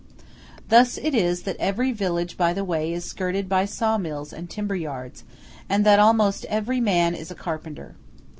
Thus 0.69 0.97
it 0.97 1.13
is 1.13 1.43
that 1.43 1.57
every 1.59 1.91
village 1.91 2.35
by 2.35 2.53
the 2.53 2.63
way 2.63 2.91
is 2.91 3.05
skirted 3.05 3.47
by 3.47 3.65
saw 3.65 3.99
mills 3.99 4.33
and 4.33 4.49
timber 4.49 4.75
yards, 4.75 5.23
and 5.69 5.85
that 5.85 5.99
almost 5.99 6.43
every 6.45 6.81
man 6.81 7.13
is 7.13 7.29
a 7.29 7.35
carpenter. 7.35 7.93